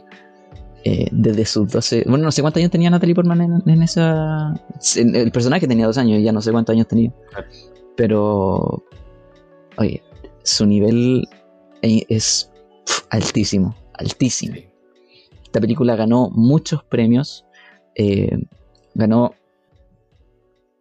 [0.84, 4.54] eh, desde sus 12, bueno, no sé cuántos años tenía Natalie Portman en, en esa,
[4.98, 7.14] en- el personaje tenía dos años, ya no sé cuántos años tenía,
[7.96, 8.84] pero,
[9.78, 10.04] oye,
[10.44, 11.26] su nivel
[11.82, 12.51] es
[13.10, 14.56] altísimo, altísimo.
[15.44, 17.46] Esta película ganó muchos premios.
[17.96, 18.38] eh,
[18.96, 19.34] ganó.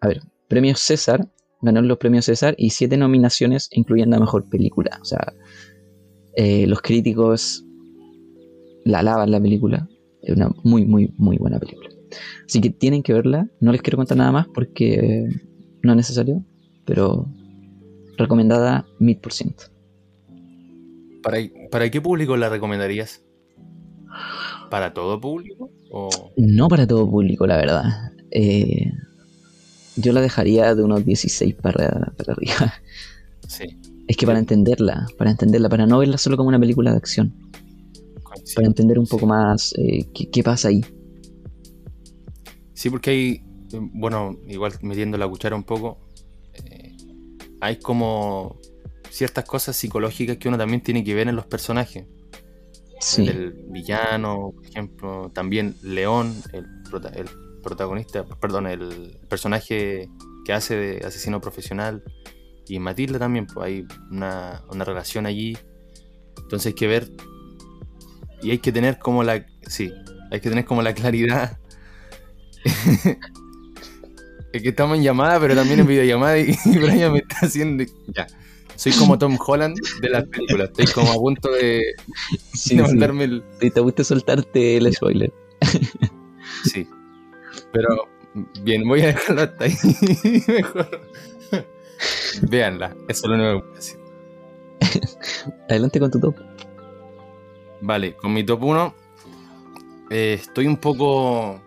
[0.00, 1.28] A ver, premios César.
[1.62, 4.98] Ganó los premios César y siete nominaciones, incluyendo a mejor película.
[5.02, 5.34] O sea,
[6.34, 7.66] eh, los críticos
[8.84, 9.88] la alaban la película.
[10.22, 11.90] Es una muy, muy, muy buena película.
[12.46, 13.48] Así que tienen que verla.
[13.60, 15.28] No les quiero contar nada más porque
[15.82, 16.44] no es necesario.
[16.86, 17.26] Pero
[18.16, 19.64] recomendada mil por ciento.
[21.22, 21.38] ¿Para,
[21.70, 23.22] ¿Para qué público la recomendarías?
[24.70, 25.70] ¿Para todo público?
[25.90, 26.08] ¿O...
[26.36, 27.84] No para todo público, la verdad.
[28.30, 28.92] Eh,
[29.96, 32.74] yo la dejaría de unos 16 para, para arriba.
[33.46, 33.64] Sí.
[34.06, 37.32] Es que para entenderla, para entenderla, para no verla solo como una película de acción,
[38.54, 39.26] para entender un poco Sí.
[39.26, 40.84] más eh, qué, qué pasa ahí.
[42.72, 43.42] Sí, porque hay,
[43.92, 45.98] bueno, igual metiendo la cuchara un poco,
[46.54, 46.96] eh,
[47.60, 48.58] hay como
[49.10, 52.06] ciertas cosas psicológicas que uno también tiene que ver en los personajes.
[53.00, 57.28] Sí, Del villano, por ejemplo, también León, el, prota- el
[57.62, 60.08] protagonista, perdón, el personaje
[60.44, 62.02] que hace de asesino profesional,
[62.68, 65.56] y Matilda también, pues hay una, una relación allí.
[66.42, 67.10] Entonces hay que ver
[68.42, 69.90] y hay que tener como la, sí,
[70.30, 71.58] hay que tener como la claridad.
[74.52, 77.84] es que estamos en llamada, pero también en videollamada y, y Brian me está haciendo,
[78.14, 78.26] ya.
[78.80, 81.82] Soy como Tom Holland de las películas, estoy como a punto de,
[82.54, 82.88] sí, de sí.
[82.88, 85.30] mandarme el, Y te gusta soltarte el spoiler.
[86.64, 86.88] Sí.
[87.74, 88.08] Pero,
[88.62, 89.74] bien, voy a dejarlo hasta ahí.
[90.48, 91.00] Mejor.
[92.48, 93.98] Véanla, eso es lo único que puedo decir.
[95.68, 96.36] Adelante con tu top.
[97.82, 98.94] Vale, con mi top 1
[100.08, 101.60] estoy un poco...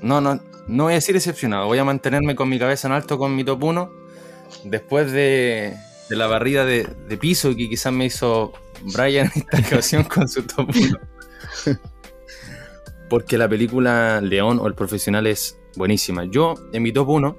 [0.00, 3.18] No, no, no voy a decir decepcionado, voy a mantenerme con mi cabeza en alto
[3.18, 3.90] con mi top 1.
[4.64, 5.76] Después de,
[6.08, 10.28] de la barrida de, de piso que quizás me hizo Brian en esta ocasión con
[10.28, 11.78] su top 1.
[13.08, 16.24] Porque la película León o El Profesional es buenísima.
[16.24, 17.36] Yo, en mi top 1,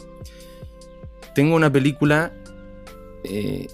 [1.36, 2.34] tengo una película
[3.24, 3.68] eh,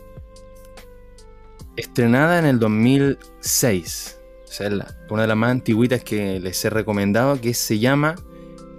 [1.75, 4.19] estrenada en el 2006.
[4.59, 8.15] O una de las más antiguitas que les he recomendado, que se llama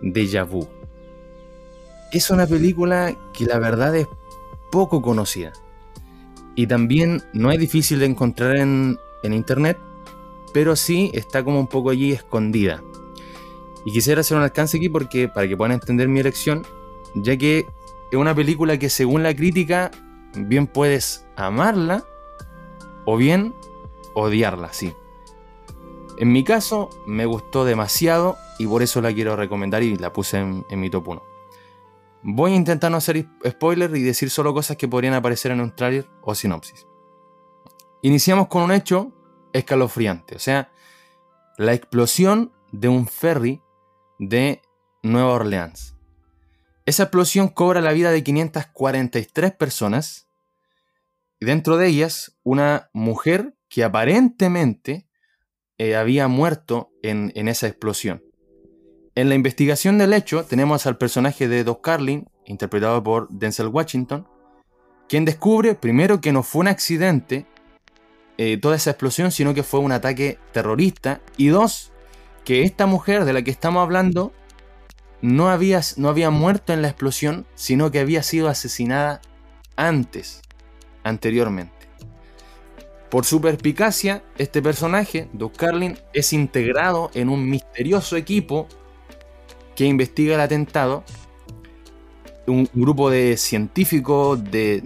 [0.03, 0.69] Deja Vu.
[2.13, 4.07] Es una película que la verdad es
[4.73, 5.53] poco conocida.
[6.57, 9.79] Y también no es difícil de encontrar en, en internet,
[10.53, 12.83] pero sí está como un poco allí escondida.
[13.85, 16.67] Y quisiera hacer un alcance aquí porque para que puedan entender mi elección,
[17.15, 17.67] ya que
[18.11, 19.91] es una película que según la crítica,
[20.35, 22.05] bien puedes amarla
[23.05, 23.55] o bien
[24.15, 24.95] odiarla, sí.
[26.19, 30.39] En mi caso, me gustó demasiado y por eso la quiero recomendar y la puse
[30.39, 31.36] en, en mi top 1.
[32.29, 35.77] Voy a intentar no hacer spoiler y decir solo cosas que podrían aparecer en un
[35.77, 36.85] tráiler o sinopsis.
[38.03, 39.13] Iniciamos con un hecho
[39.53, 40.73] escalofriante, o sea,
[41.57, 43.63] la explosión de un ferry
[44.19, 44.61] de
[45.05, 45.95] Nueva Orleans.
[46.85, 50.29] Esa explosión cobra la vida de 543 personas
[51.39, 55.09] y dentro de ellas una mujer que aparentemente
[55.79, 58.26] eh, había muerto en esa explosión.
[59.17, 64.29] En la investigación del hecho tenemos al personaje de Doc Carlin, interpretado por Denzel Washington,
[65.09, 67.47] quien descubre primero que no fue un accidente
[68.37, 71.93] eh, toda esa explosión, sino que fue un ataque terrorista, y dos,
[72.45, 74.35] que esta mujer de la que estamos hablando
[75.23, 79.23] no había, no había muerto en la explosión, sino que había sido asesinada
[79.77, 80.43] antes,
[81.05, 81.73] anteriormente.
[83.09, 88.69] Por su perspicacia, este personaje, Doc Carlin, es integrado en un misterioso equipo
[89.77, 91.05] que investiga el atentado.
[92.47, 94.83] Un grupo de científicos, de,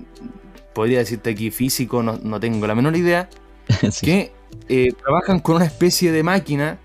[0.74, 3.28] podría decirte aquí físico, no, no tengo la menor idea,
[3.90, 4.06] Sí.
[4.06, 4.32] que
[4.68, 6.78] eh, trabajan con una especie de máquina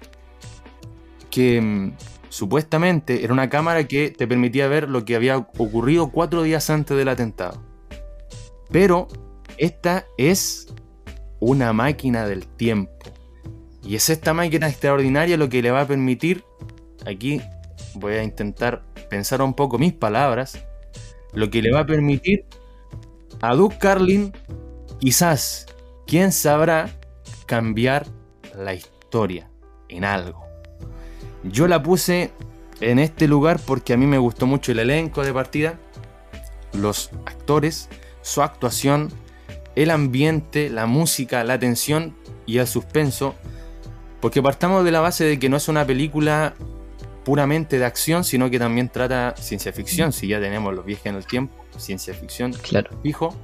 [1.29, 1.93] que mm,
[2.29, 6.95] supuestamente era una cámara que te permitía ver lo que había ocurrido cuatro días antes
[6.95, 7.61] del atentado.
[8.69, 9.07] Pero
[9.57, 10.67] esta es
[11.39, 12.91] una máquina del tiempo.
[13.81, 16.43] Y es esta máquina extraordinaria lo que le va a permitir,
[17.05, 17.39] aquí
[17.95, 20.63] voy a intentar pensar un poco mis palabras,
[21.33, 22.45] lo que le va a permitir
[23.41, 24.33] a Doug Carlin,
[24.99, 25.65] quizás,
[26.07, 26.89] quién sabrá,
[27.45, 28.07] cambiar
[28.55, 29.49] la historia
[29.89, 30.43] en algo.
[31.43, 32.31] Yo la puse
[32.81, 35.79] en este lugar porque a mí me gustó mucho el elenco de partida,
[36.73, 37.89] los actores,
[38.21, 39.09] su actuación,
[39.75, 43.35] el ambiente, la música, la tensión y el suspenso.
[44.21, 46.55] Porque partamos de la base de que no es una película
[47.25, 50.13] puramente de acción, sino que también trata ciencia ficción.
[50.13, 52.91] Si ya tenemos los viajes en el tiempo, ciencia ficción, Claro.
[53.03, 53.35] fijo.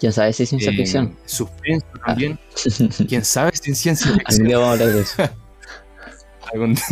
[0.00, 1.16] Ya sabes si es ciencia Eh, ficción.
[1.26, 2.38] Suspenso también.
[3.08, 4.46] ¿Quién sabe si es ciencia ficción?
[4.46, 5.22] día vamos a hablar de eso.
[6.52, 6.84] Algún día.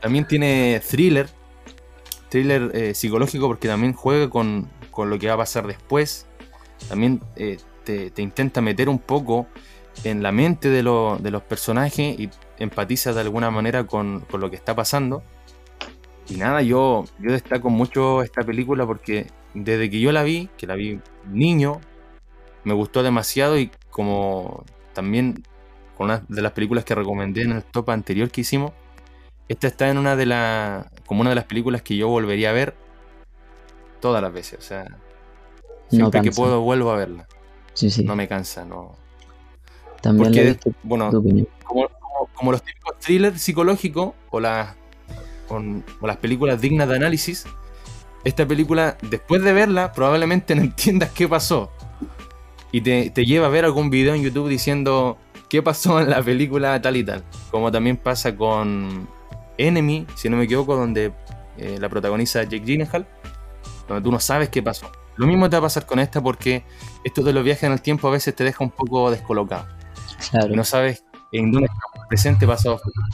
[0.00, 1.28] También tiene thriller,
[2.28, 6.26] thriller eh, psicológico porque también juega con, con lo que va a pasar después.
[6.88, 9.46] También eh, te, te intenta meter un poco
[10.04, 12.28] en la mente de, lo- de los personajes y
[12.58, 15.22] empatiza de alguna manera con, con lo que está pasando.
[16.28, 20.66] Y nada, yo, yo destaco mucho esta película porque desde que yo la vi, que
[20.66, 21.00] la vi
[21.30, 21.80] niño,
[22.64, 24.64] me gustó demasiado y como
[24.94, 25.42] también
[25.96, 28.72] con una de las películas que recomendé en el top anterior que hicimos,
[29.48, 32.52] esta está en una de las como una de las películas que yo volvería a
[32.54, 32.74] ver
[34.00, 34.84] todas las veces, o sea,
[35.88, 37.26] siempre que puedo vuelvo a verla.
[37.74, 38.04] Sí, sí.
[38.04, 38.96] No me cansa, no.
[40.00, 41.12] También Porque, le bueno,
[41.64, 41.88] como-
[42.34, 44.76] como los típicos thrillers psicológicos o las,
[45.54, 47.46] con- o las películas dignas de análisis,
[48.24, 51.70] esta película, después de verla, probablemente no entiendas qué pasó.
[52.72, 55.16] Y te, te lleva a ver algún video en YouTube diciendo
[55.48, 57.22] qué pasó en la película tal y tal.
[57.50, 59.08] Como también pasa con
[59.58, 61.12] Enemy, si no me equivoco, donde
[61.56, 63.06] eh, la protagoniza Jake Gyllenhaal,
[63.86, 64.90] donde tú no sabes qué pasó.
[65.16, 66.64] Lo mismo te va a pasar con esta porque
[67.04, 69.66] esto de los viajes en el tiempo a veces te deja un poco descolocado.
[70.30, 70.52] Claro.
[70.52, 73.06] Y no sabes en dónde está presente, pasado, futuro.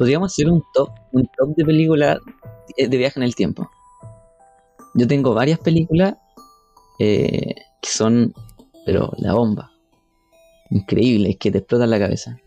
[0.00, 2.20] Podríamos hacer un top, un top de películas
[2.78, 3.70] de viaje en el tiempo.
[4.94, 6.14] Yo tengo varias películas
[6.98, 8.32] eh, que son,
[8.86, 9.72] pero la bomba.
[10.70, 12.38] Increíbles, que te explotan la cabeza.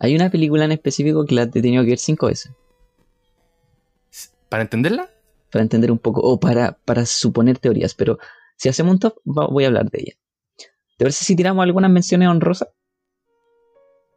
[0.00, 2.50] Hay una película en específico que la he tenido que ver cinco veces.
[4.48, 5.08] ¿Para entenderla?
[5.52, 7.94] Para entender un poco, o para, para suponer teorías.
[7.94, 8.18] Pero
[8.56, 10.12] si hacemos un top, voy a hablar de ella.
[10.98, 12.70] ¿Te parece si tiramos algunas menciones honrosas?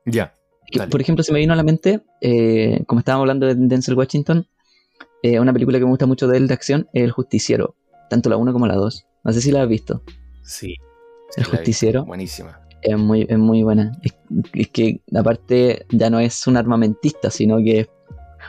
[0.07, 0.33] Ya.
[0.69, 3.95] Que, por ejemplo, se me vino a la mente, eh, como estábamos hablando de Denzel
[3.95, 4.47] Washington,
[5.23, 7.75] eh, una película que me gusta mucho de él de acción, El Justiciero,
[8.09, 9.05] tanto la 1 como la 2.
[9.23, 10.03] No sé si la has visto.
[10.43, 10.75] Sí.
[11.37, 12.05] El Sí, justiciero.
[12.05, 12.59] Buenísima.
[12.81, 13.91] Es muy, es muy buena.
[14.03, 14.13] Es,
[14.53, 17.89] es que aparte ya no es un armamentista, sino que es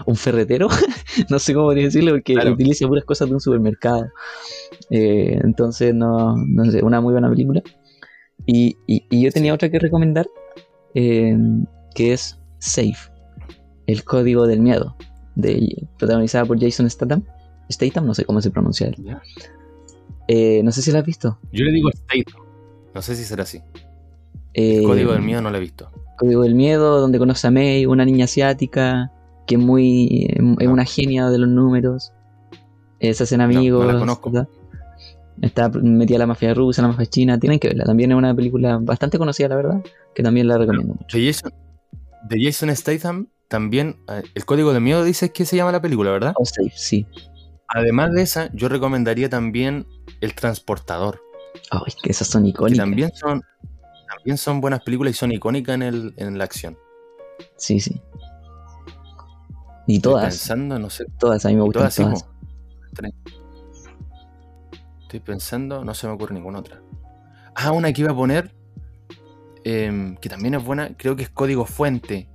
[0.07, 0.69] un ferretero.
[1.31, 2.53] no sé cómo decirlo, porque Claro.
[2.53, 4.07] utiliza puras cosas de un supermercado.
[4.91, 7.63] Eh, entonces, no, no sé, una muy buena película.
[8.47, 9.55] Y, y- y yo tenía Sí.
[9.55, 10.27] otra que recomendar,
[10.95, 11.37] eh,
[11.95, 13.11] que es Safe,
[13.87, 14.97] el código del miedo,
[15.35, 17.23] de, protagonizada por Jason Statham.
[17.71, 18.97] Statham, no sé cómo se pronuncia él.
[20.27, 21.39] Eh, no sé si la has visto.
[21.53, 22.43] Yo le digo Statham.
[22.95, 23.61] No sé si será así.
[24.55, 25.91] Eh, Código del Miedo no lo he visto.
[26.17, 29.13] Código del Miedo, donde conoce a May, una niña asiática,
[29.47, 30.27] que es muy.
[30.31, 30.73] es No.
[30.73, 32.13] una genia de los números.
[33.01, 33.87] Eh, se hacen amigos.
[33.87, 34.31] no la conozco.
[34.31, 34.49] ¿verdad?
[35.41, 37.39] Está metida la mafia rusa, la mafia china.
[37.39, 37.85] Tienen que verla.
[37.85, 39.81] También es una película bastante conocida, la verdad.
[40.15, 41.53] Que también la recomiendo Jason,
[42.25, 44.01] de Jason Statham también.
[44.09, 46.35] eh, El Código del Miedo dice que se llama la película, ¿verdad?
[46.37, 46.45] Oh,
[46.75, 47.07] sí.
[47.69, 49.87] Además de esa, yo recomendaría también
[50.21, 51.21] El Transportador.
[51.71, 52.79] Ay, es que esas son Que icónicas.
[52.79, 53.43] también son,
[54.09, 56.79] también son buenas películas y son icónicas en, el, en la acción.
[57.57, 58.01] Sí, sí.
[59.87, 60.25] Y Estoy todas.
[60.25, 61.07] pensando, no sé.
[61.19, 62.25] Todas, a mí me gustan todas, todas.
[65.03, 66.81] Estoy pensando, no se me ocurre ninguna otra.
[67.55, 68.55] Ah, una que iba a poner,
[69.65, 72.29] em, que también es buena, creo que es Código Fuente.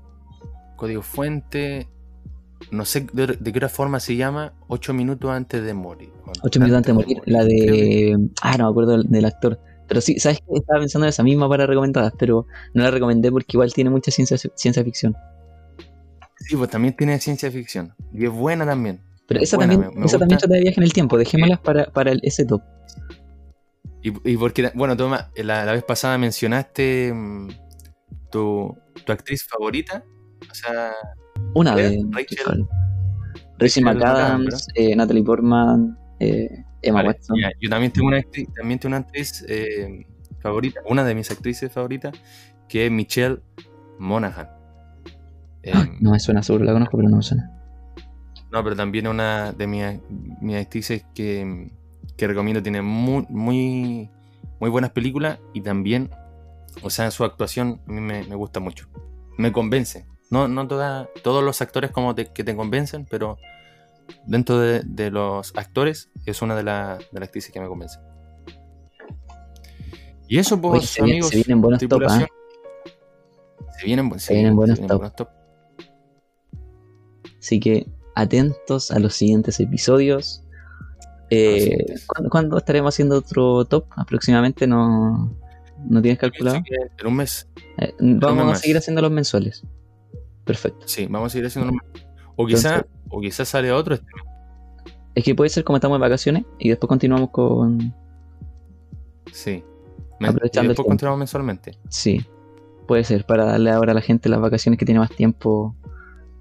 [0.75, 1.87] Código Fuente,
[2.71, 6.11] no sé de, de qué otra forma se llama, ocho minutos antes de morir.
[6.43, 7.21] Ocho minutos antes de morir.
[7.25, 8.29] La que- de.
[8.41, 9.59] Ah, no me acuerdo del, del actor.
[9.87, 10.45] Pero sí, ¿sabes qué?
[10.57, 14.11] Estaba pensando en esa misma para recomendadas, pero no la recomendé porque igual tiene mucha
[14.11, 15.15] ciencia, ciencia ficción.
[16.37, 17.93] Sí, pues también tiene ciencia ficción.
[18.13, 19.01] Y es buena también.
[19.27, 21.17] Pero Es esa buena, también, me- me esa también trata de viaje en el tiempo.
[21.17, 22.61] Dejémoslas para, para el, ese top.
[24.03, 27.47] Y, y porque, bueno, toma, la, la vez pasada mencionaste mm,
[28.31, 30.03] tu, tu actriz favorita.
[30.51, 30.91] O sea,
[31.55, 32.03] Una ¿Cuál de es?
[32.11, 32.67] Rachel-
[33.57, 36.49] Rachel McAdams, eh, Natalie Portman, eh,
[36.81, 37.37] Emma Vale, Watson.
[37.41, 40.05] ya, yo también tengo una actriz, también tengo una actriz eh,
[40.41, 42.13] favorita, una de mis actrices favoritas,
[42.67, 43.39] que es Michelle
[43.99, 44.49] Monaghan.
[45.73, 47.49] Ah, no me suena, seguro la conozco, pero no me suena.
[48.51, 49.85] no, pero también una de mis,
[50.41, 51.71] mis actrices que,
[52.17, 54.09] que recomiendo, tiene muy, muy,
[54.59, 56.09] muy buenas películas y también,
[56.81, 58.87] o sea, su actuación a mí me, me gusta mucho.
[59.37, 60.05] Me convence.
[60.29, 63.37] No, no toda- todos los actores como te- que te convencen, pero
[64.25, 67.99] dentro de, de los actores es una de, la- de las actrices que me convence.
[70.27, 72.27] Y eso, pues, Oye, se amigos, se vienen buenos top, tripulación.
[73.79, 75.15] Se vienen, bu- sí, vienen buenos se top.
[75.15, 75.29] top.
[77.39, 80.42] Así que atentos a los siguientes episodios.
[81.29, 82.05] Eh, siguientes.
[82.07, 83.85] ¿cuándo, cuándo estaremos haciendo otro top?
[83.95, 85.35] Aproximadamente no,
[85.89, 86.57] no tienes calculado.
[86.99, 87.47] En un mes.
[87.77, 88.61] Eh, vamos a más.
[88.61, 89.63] seguir haciendo los mensuales.
[90.45, 90.87] Perfecto.
[90.87, 92.05] Sí, vamos a seguir haciendo un mes.
[92.35, 93.95] O quizá, Entonces- o quizá sale otro.
[93.95, 94.07] este
[95.15, 97.93] Es que puede ser como estamos de vacaciones y después continuamos con.
[99.31, 99.63] Sí.
[100.19, 101.77] Men- Aprovechando y el después continuamos mensualmente.
[101.89, 102.25] Sí,
[102.87, 105.75] puede ser para darle ahora a la gente las vacaciones que tiene más tiempo.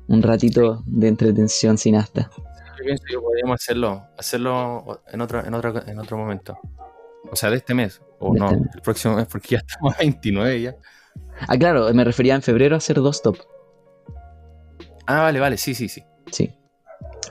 [0.09, 2.31] Un ratito de entretención sin hasta.
[2.79, 6.59] Yo pienso que podríamos hacerlo, hacerlo en otro, en otro, en otro momento.
[7.31, 8.01] O sea, de este mes.
[8.19, 10.77] O De no, este el próximo mes, porque ya estamos a 29 ya.
[11.49, 13.37] Ah, claro, me refería en febrero a hacer dos top.
[15.07, 16.03] Ah, vale, vale, sí, sí, sí.
[16.31, 16.51] Sí.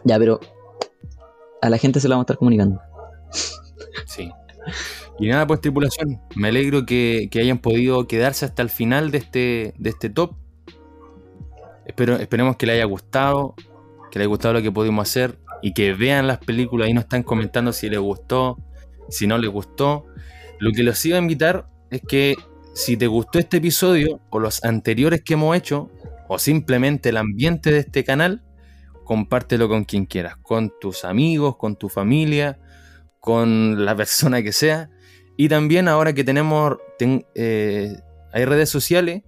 [0.04, 0.40] Ya, pero
[1.62, 2.82] a la gente se lo vamos a estar comunicando.
[4.06, 4.32] Sí.
[5.20, 9.20] Y nada, pues tripulación, me alegro que, que hayan podido quedarse hasta el final de
[9.20, 10.36] este, de este top.
[11.86, 13.56] Espero, esperemos que les haya gustado,
[14.12, 17.24] que les gustado lo que pudimos hacer y que vean las películas y nos están
[17.24, 18.58] comentando si les gustó,
[19.10, 20.06] si no les gustó.
[20.60, 22.36] Lo que los iba a invitar es que
[22.74, 25.90] si te gustó este episodio o los anteriores que hemos hecho,
[26.28, 28.44] o simplemente el ambiente de este canal,
[29.04, 32.60] compártelo con quien quieras, con tus amigos, con tu familia,
[33.20, 34.90] con la persona que sea.
[35.38, 37.98] Y también ahora que tenemos, eh,
[38.32, 39.24] hay redes sociales,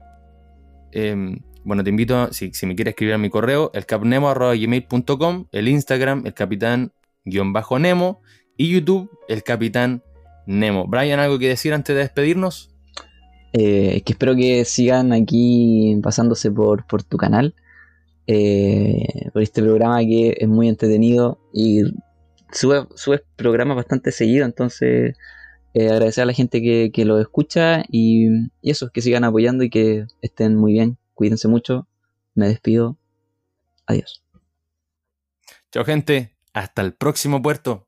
[0.91, 5.67] em, bueno, te invito, si, si, me quieres escribir a mi correo, el capnemo.gmail.com, el
[5.67, 8.21] Instagram, el capitán-nemo,
[8.57, 10.03] y YouTube, el capitán
[10.45, 10.87] Nemo.
[10.87, 12.69] Brian, ¿algo que decir antes de despedirnos?
[13.53, 17.55] Eh, que espero que sigan aquí pasándose por, por tu canal,
[18.25, 21.83] eh, por este programa que es muy entretenido y
[22.51, 25.15] sube, sube programas bastante seguido, entonces
[25.75, 28.27] eh, agradecer a la gente que, lo escucha y,
[28.61, 31.87] y eso, que sigan apoyando y que estén muy bien, cuídense mucho,
[32.35, 32.97] me despido,
[33.85, 34.23] adiós.
[35.71, 37.87] Chao gente, hasta el próximo puerto.